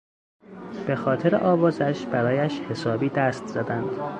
بخاطر 0.89 1.35
آوازش 1.43 2.05
برایش 2.05 2.59
حسابی 2.59 3.09
دست 3.09 3.47
زدند. 3.47 3.99